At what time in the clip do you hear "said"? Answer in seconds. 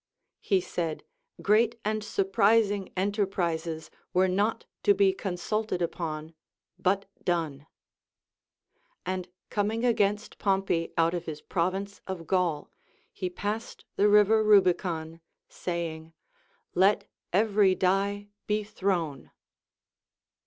0.61-1.03